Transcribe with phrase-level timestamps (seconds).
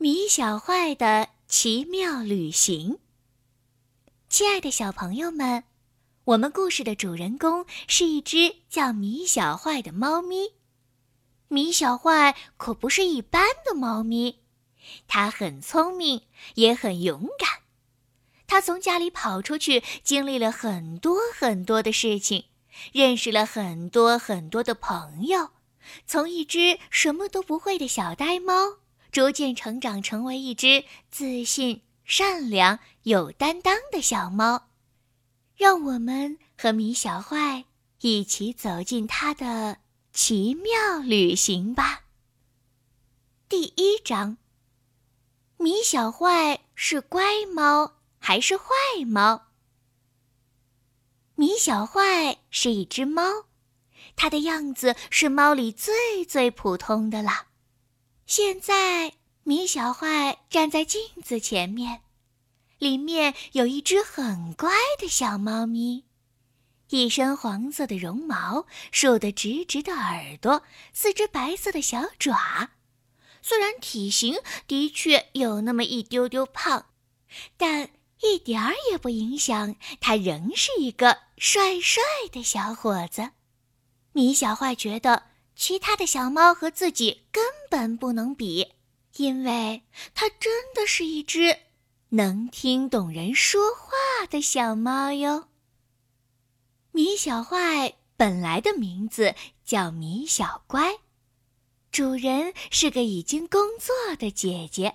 [0.00, 3.00] 米小坏的奇妙旅行。
[4.28, 5.64] 亲爱的小朋友们，
[6.22, 10.52] 我们故事的主人公是一只叫米小坏的猫咪。
[11.48, 14.38] 米小坏可不是一般的猫咪，
[15.08, 16.22] 它很聪明，
[16.54, 17.62] 也很勇敢。
[18.46, 22.44] 它从家里跑出去，经历了很多很多的事情，
[22.92, 25.50] 认识了很多很多的朋友，
[26.06, 28.76] 从一只什么都不会的小呆猫。
[29.10, 34.68] 逐渐成长，成为一只自信、善良、有担当的小猫。
[35.56, 37.64] 让我们和米小坏
[38.00, 39.78] 一起走进他的
[40.12, 42.04] 奇妙旅行吧。
[43.48, 44.36] 第一章：
[45.56, 48.64] 米小坏是乖猫还是坏
[49.06, 49.46] 猫？
[51.34, 53.46] 米小坏是一只猫，
[54.14, 57.47] 它的样子是猫里最最普通的了。
[58.28, 62.02] 现在，米小坏站在镜子前面，
[62.76, 66.04] 里面有一只很乖的小猫咪，
[66.90, 72.68] 一身黄色的绒毛，竖得直直的耳朵，四只白色的小爪。
[73.40, 76.84] 虽然体型的确有那么一丢丢胖，
[77.56, 77.88] 但
[78.20, 83.30] 一点儿也不影响它仍是一个帅帅的小伙子。
[84.12, 85.28] 米小坏觉得。
[85.58, 88.74] 其他的小猫和自己根本不能比，
[89.16, 89.82] 因为
[90.14, 91.58] 它真的是一只
[92.10, 95.48] 能听懂人说话的小猫哟。
[96.92, 99.34] 米小坏本来的名字
[99.64, 100.98] 叫米小乖，
[101.90, 104.94] 主人是个已经工作的姐姐。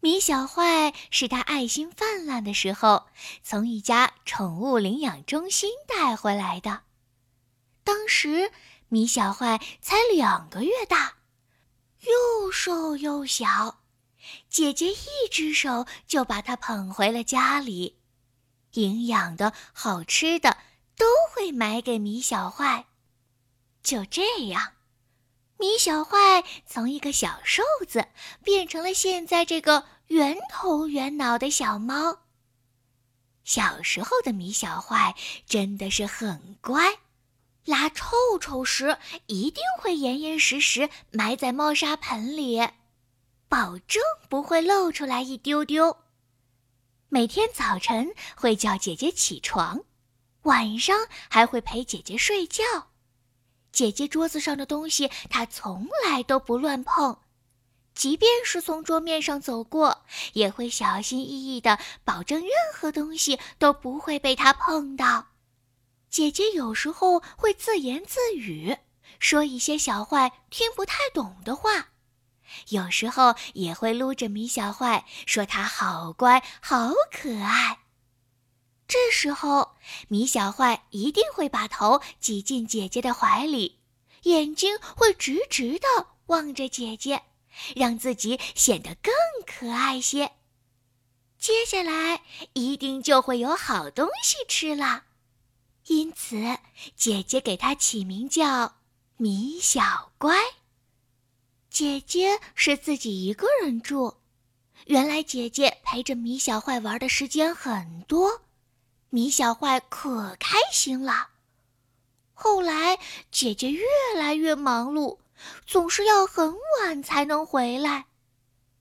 [0.00, 3.06] 米小坏是他爱心泛滥的时候
[3.42, 6.82] 从一家宠物领养中心带回来的，
[7.82, 8.52] 当时。
[8.88, 11.16] 米小坏才两个月大，
[12.00, 13.82] 又瘦又小，
[14.48, 17.98] 姐姐一只手就把它捧回了家里，
[18.72, 20.56] 营养的好吃的
[20.96, 22.86] 都会买给米小坏。
[23.82, 24.72] 就这样，
[25.58, 28.06] 米小坏从一个小瘦子
[28.42, 32.20] 变成了现在这个圆头圆脑的小猫。
[33.44, 35.14] 小时候的米小坏
[35.46, 36.98] 真的是很乖。
[37.68, 38.96] 拉臭臭时，
[39.26, 42.66] 一定会严严实实埋在猫砂盆里，
[43.46, 45.98] 保证不会露出来一丢丢。
[47.10, 49.82] 每天早晨会叫姐姐起床，
[50.44, 50.96] 晚上
[51.28, 52.64] 还会陪姐姐睡觉。
[53.70, 57.18] 姐姐桌子上的东西，她从来都不乱碰，
[57.94, 65.26] 即便是从桌面上走过，也会小心翼翼地保证任何东西都不会被它碰到。
[66.10, 68.78] 姐姐有时候会自言自语，
[69.18, 71.88] 说一些小坏听不太懂的话；
[72.68, 77.80] 有时候也会撸着米小坏，说他好乖、好可爱。
[78.86, 79.76] 这时候，
[80.08, 83.78] 米小坏一定会把头挤进姐姐的怀里，
[84.22, 85.86] 眼睛会直直的
[86.28, 87.22] 望着姐姐，
[87.76, 89.12] 让自己显得更
[89.46, 90.32] 可爱些。
[91.38, 92.22] 接下来，
[92.54, 95.04] 一定就会有好东西吃了。
[95.88, 96.36] 因此，
[96.96, 98.76] 姐姐给它起名叫
[99.16, 100.36] 米小乖。
[101.70, 104.16] 姐姐是自己一个人住，
[104.84, 108.42] 原来姐姐陪着米小坏玩的时间很多，
[109.08, 111.28] 米小坏可开心了。
[112.34, 112.98] 后来，
[113.30, 115.18] 姐姐越来越忙碌，
[115.66, 118.06] 总是要很晚才能回来，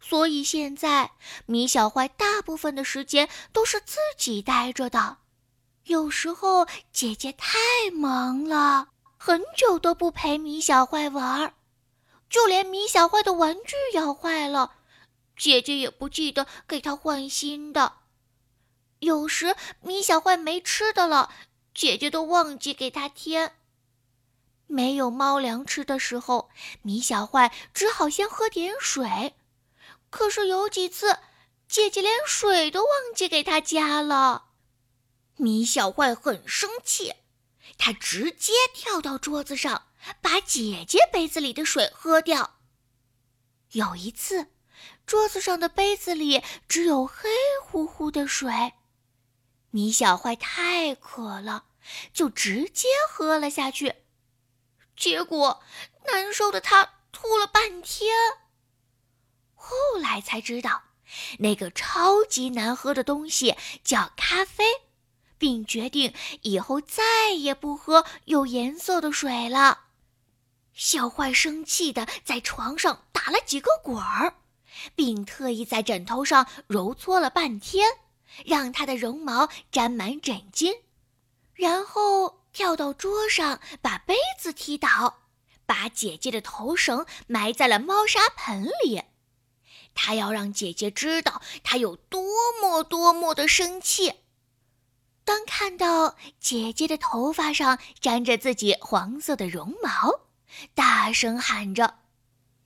[0.00, 1.12] 所以现在
[1.46, 5.16] 米小坏大部分的时间都是自己待着的。
[5.90, 7.58] 有时候姐姐太
[7.92, 11.54] 忙了，很久都不陪米小坏玩儿，
[12.30, 14.74] 就连米小坏的玩具咬坏了，
[15.36, 17.94] 姐姐也不记得给他换新的。
[19.00, 21.28] 有时米小坏没吃的了，
[21.74, 23.56] 姐姐都忘记给他添。
[24.68, 26.50] 没有猫粮吃的时候，
[26.82, 29.34] 米小坏只好先喝点水，
[30.08, 31.18] 可是有几次，
[31.66, 34.49] 姐姐连水都忘记给他加了。
[35.40, 37.14] 米小坏很生气，
[37.78, 39.86] 他直接跳到桌子上，
[40.20, 42.58] 把姐姐杯子里的水喝掉。
[43.70, 44.48] 有一次，
[45.06, 47.30] 桌子上的杯子里只有黑
[47.62, 48.74] 乎乎的水，
[49.70, 51.64] 米小坏太渴了，
[52.12, 53.94] 就直接喝了下去。
[54.94, 55.62] 结果，
[56.06, 58.14] 难受的他吐了半天。
[59.54, 60.82] 后来才知道，
[61.38, 64.64] 那个超级难喝的东西叫咖啡。
[65.40, 69.86] 并决定以后再也不喝有颜色的水了。
[70.74, 74.34] 小坏生气的在床上打了几个滚儿，
[74.94, 77.88] 并特意在枕头上揉搓了半天，
[78.44, 80.82] 让它的绒毛沾满枕巾，
[81.54, 85.20] 然后跳到桌上，把杯子踢倒，
[85.64, 89.02] 把姐姐的头绳埋在了猫砂盆里。
[89.94, 92.22] 他要让姐姐知道他有多
[92.60, 94.19] 么多么的生气。
[95.30, 100.22] 当看到姐姐的头发上沾着自己黄色的绒毛，
[100.74, 102.00] 大声喊着：“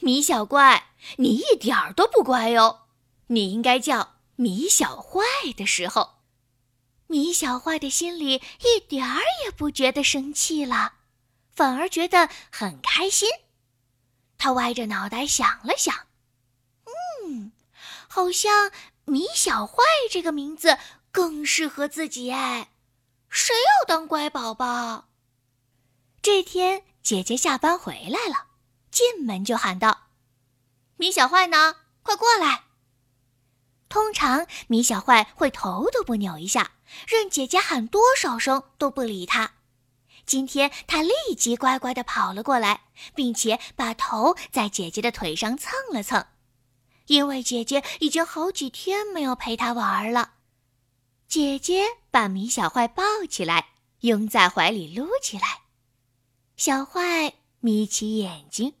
[0.00, 2.80] 米小怪，你一点儿都不乖哦！
[3.28, 5.22] 你应该叫米小坏。”
[5.56, 6.16] 的时候，
[7.06, 10.96] 米小坏的心里一点儿也不觉得生气了，
[11.54, 13.30] 反而觉得很开心。
[14.36, 15.94] 他歪着脑袋想了想。
[17.24, 17.52] 嗯，
[18.06, 18.70] 好像
[19.06, 20.76] 米小坏这个名字
[21.12, 22.70] 更适合自己哎，
[23.28, 25.08] 谁要当乖宝宝？
[26.22, 28.48] 这天，姐姐下班回来了，
[28.90, 30.08] 进门就喊道
[30.96, 31.76] ：“米小坏呢？
[32.02, 32.64] 快过来！”
[33.88, 36.72] 通常，米小坏会头都不扭一下，
[37.08, 39.54] 任姐姐喊多少声都不理他。
[40.26, 42.84] 今天，他立即乖乖地跑了过来，
[43.16, 46.24] 并且把头在姐姐的腿上蹭了蹭。
[47.06, 50.34] 因为姐姐已经好几天没有陪他玩了，
[51.30, 53.68] 姐姐把米小坏抱起来，
[54.00, 55.62] 拥在怀里撸起来。
[56.56, 58.74] 小坏眯起眼睛，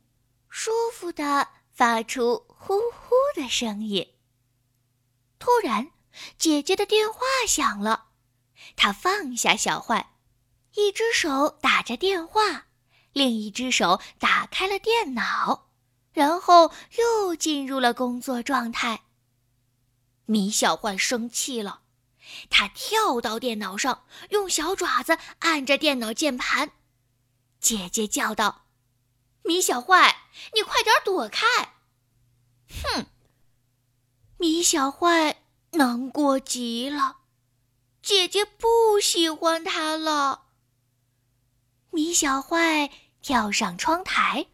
[0.48, 4.14] 舒服的发出呼呼的声音。
[5.38, 5.92] 突然，
[6.38, 8.08] 姐姐的电话响了，
[8.74, 10.14] 她放下小坏，
[10.74, 12.66] 一只手打着电话，
[13.12, 15.68] 另一只手打开了电脑。
[16.12, 19.02] 然后又进入了工作状态。
[20.24, 21.82] 米小坏生气了，
[22.48, 26.72] 他跳到电脑上，用小爪子按着电脑键盘。
[27.60, 28.66] 姐姐叫道
[29.42, 31.46] ：“米小坏，你快点躲开！”
[32.82, 33.06] 哼，
[34.38, 35.42] 米小坏
[35.72, 37.18] 难过极了，
[38.02, 40.46] 姐姐不喜欢他了。
[41.90, 42.90] 米小坏
[43.20, 44.46] 跳上窗台。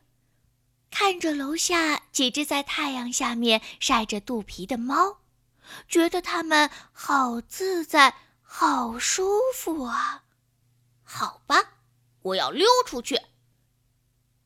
[0.91, 5.19] 看着楼下几只在太阳下面晒着肚皮的猫，
[5.89, 10.25] 觉得它们好自在、好舒服啊！
[11.03, 11.57] 好吧，
[12.23, 13.21] 我要溜出去。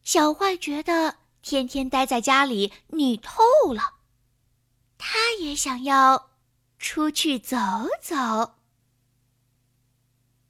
[0.03, 3.95] 小坏觉得天天待在家里腻透了，
[4.99, 6.31] 他也想要
[6.79, 7.57] 出去走
[8.03, 8.55] 走。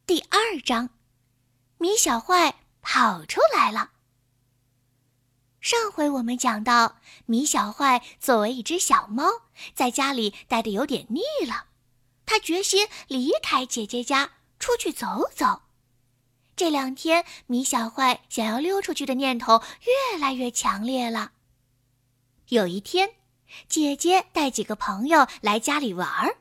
[0.07, 0.91] 第二章，
[1.79, 3.93] 米小坏跑出来了。
[5.61, 6.97] 上回我们讲到，
[7.27, 9.27] 米小坏作为一只小猫，
[9.75, 11.67] 在家里待得有点腻了，
[12.25, 15.63] 他决心离开姐姐家，出去走走。
[16.57, 19.63] 这两天，米小坏想要溜出去的念头
[20.13, 21.33] 越来越强烈了。
[22.49, 23.17] 有一天，
[23.69, 26.39] 姐姐带几个朋友来家里玩儿，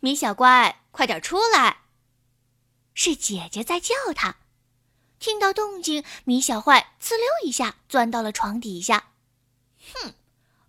[0.00, 1.78] 米小乖，快点出来！
[2.92, 4.36] 是姐姐在叫他。
[5.24, 9.12] 听到动静，米小坏呲溜一下钻到了床底下。
[9.94, 10.12] 哼，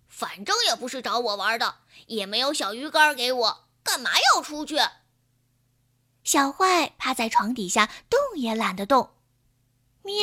[0.08, 4.78] 反正也不是找我玩的，也没有小鱼干给我，干嘛要出去？
[6.24, 9.10] 小坏趴在床底下，动也懒得动。
[10.00, 10.14] 喵，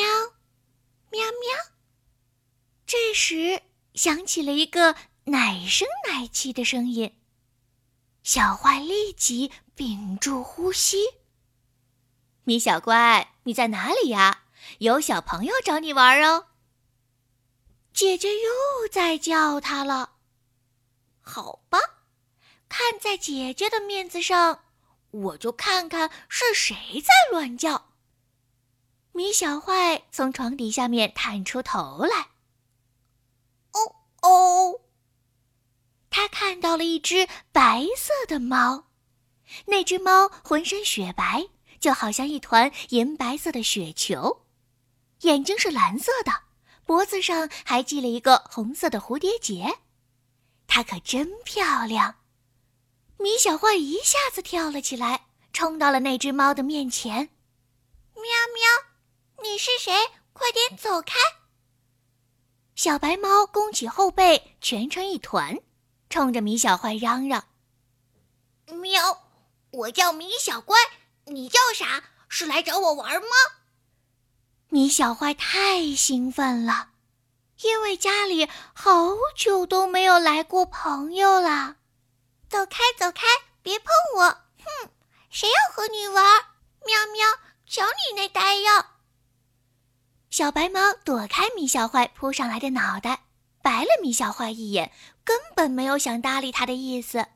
[1.10, 1.72] 喵喵。
[2.84, 3.62] 这时
[3.94, 4.96] 响起了一个
[5.26, 7.16] 奶声奶气的声音，
[8.24, 11.04] 小坏立即屏住呼吸。
[12.44, 13.32] 米小乖。
[13.44, 14.44] 你在哪里呀？
[14.78, 16.46] 有小朋友找你玩哦。
[17.92, 20.14] 姐姐又在叫他了。
[21.20, 21.78] 好吧，
[22.68, 24.64] 看在姐姐的面子上，
[25.10, 27.90] 我就看看是谁在乱叫。
[29.12, 32.30] 米小坏从床底下面探出头来。
[33.72, 34.80] 哦哦，
[36.10, 38.86] 他看到了一只白色的猫，
[39.66, 41.46] 那只猫浑身雪白。
[41.84, 44.46] 就好像一团银白色的雪球，
[45.20, 46.32] 眼睛是蓝色的，
[46.86, 49.80] 脖子上还系了一个红色的蝴蝶结，
[50.66, 52.14] 它可真漂亮。
[53.18, 57.28] 米小坏一下子跳了起来，冲到了那只猫的面前。
[58.14, 58.24] 喵
[58.54, 59.92] 喵，你是谁？
[60.32, 61.18] 快点走开！
[62.74, 65.60] 小白猫弓起后背，蜷成一团，
[66.08, 67.44] 冲着米小坏嚷嚷
[68.80, 69.22] ：“喵，
[69.70, 70.78] 我叫米小乖。”
[71.26, 72.04] 你叫啥？
[72.28, 73.28] 是来找我玩吗？
[74.68, 76.90] 米小坏太兴奋了，
[77.62, 81.76] 因为家里好久都没有来过朋友了。
[82.48, 83.26] 走开，走开，
[83.62, 84.24] 别碰我！
[84.24, 84.90] 哼，
[85.30, 86.24] 谁要和你玩？
[86.84, 87.26] 喵喵，
[87.66, 88.86] 瞧你那呆样！
[90.30, 93.24] 小白猫躲开米小坏扑上来的脑袋，
[93.62, 94.92] 白了米小坏一眼，
[95.24, 97.26] 根本没有想搭理他的意思。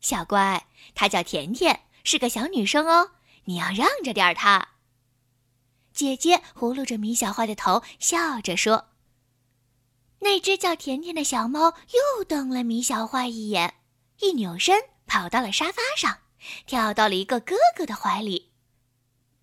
[0.00, 3.12] 小乖，他叫甜甜，是个小女生哦，
[3.44, 4.68] 你要让着点她。
[5.92, 8.86] 姐姐呼噜着米小坏的头，笑着说。
[10.20, 11.74] 那只叫甜甜的小猫
[12.16, 13.74] 又瞪了米小坏一眼，
[14.20, 16.18] 一扭身跑到了沙发上，
[16.66, 18.52] 跳到了一个哥哥的怀里。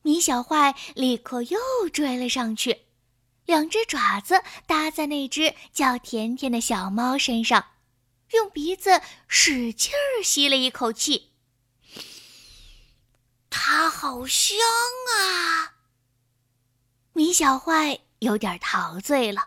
[0.04, 1.60] 米小坏立刻又
[1.92, 2.86] 追了上去，
[3.46, 7.66] 两只爪子搭在那只叫甜甜的小猫身上，
[8.32, 11.34] 用鼻子使劲儿吸了一口气。
[13.50, 14.58] 它好香
[15.16, 15.74] 啊！
[17.13, 19.42] 米小坏有点陶醉了。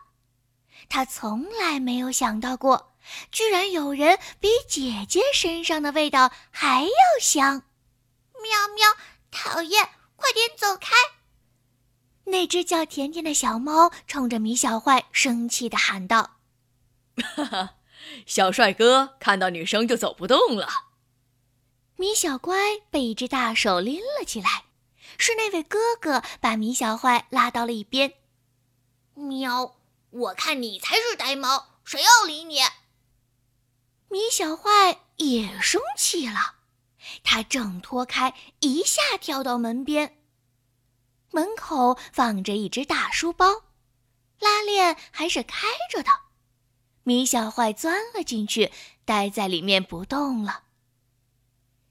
[0.88, 2.94] 他从来没有想到过，
[3.30, 6.90] 居然有人比姐姐身上的味道还要
[7.20, 7.62] 香。
[8.42, 8.88] 喵喵，
[9.30, 10.96] 讨厌，快点走开！
[12.24, 16.38] 那只叫甜甜的小猫冲着米小坏生气地喊道
[17.36, 17.74] ：“哈哈，
[18.26, 20.68] 小帅哥看到女生就走不动了。”
[22.00, 24.64] 米小乖被一只大手拎了起来，
[25.18, 28.14] 是那位哥哥把米小坏拉到了一边。
[29.12, 29.76] 喵。
[30.08, 32.60] 我看你才是呆猫，谁要理你？
[34.08, 36.54] 米小坏也生气了，
[37.22, 40.16] 他挣脱开，一下跳到门边。
[41.32, 43.46] 门口放着一只大书包，
[44.38, 46.08] 拉链还是开着的。
[47.02, 48.72] 米小坏钻了进去，
[49.04, 50.62] 待在里面不动了。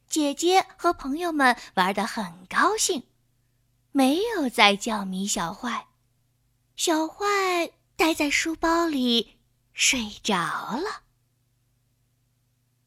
[0.10, 3.04] 姐姐和朋友们玩得很高兴，
[3.92, 5.88] 没有再叫米小坏。
[6.76, 7.72] 小坏。
[8.00, 9.42] 待在书包里
[9.74, 10.34] 睡着
[10.78, 11.04] 了。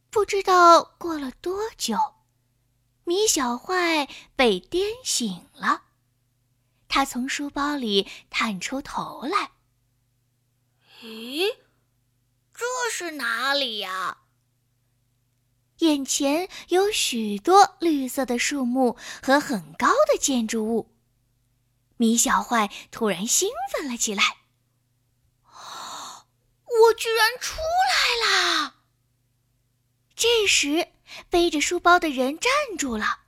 [0.09, 1.99] 不知道过了多久，
[3.05, 5.83] 米小坏被颠醒了。
[6.89, 9.51] 他从书包里探出头来。
[11.03, 11.59] 咦，
[12.55, 14.22] 这是哪里呀？
[15.83, 20.95] 眼前有许多绿色的树木和很高的建筑物。
[21.97, 24.23] 米小坏突然兴奋了起来。
[25.45, 28.77] 我居然出来啦！
[30.15, 30.89] 这时，
[31.29, 33.19] 背着书包的人站住了，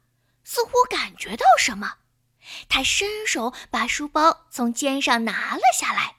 [0.45, 1.97] 似乎感觉到什么。
[2.69, 6.17] 他伸手把书包从肩上拿了下来。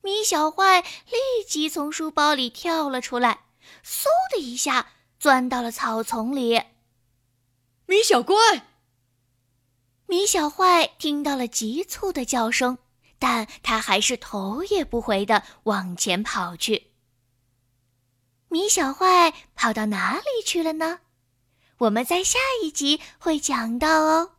[0.00, 3.44] 米小坏立即从书包里跳了出来，
[3.84, 6.60] 嗖的一下钻到了草丛里。
[7.86, 8.34] 米小乖，
[10.06, 12.78] 米小坏听到了急促的叫声。
[13.22, 16.92] 但他还是头也不回的往前跑去。
[18.48, 21.00] 米小坏跑到哪里去了呢？
[21.76, 24.36] 我们在下一集会讲到哦。